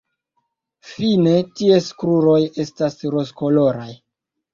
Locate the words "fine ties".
0.93-1.89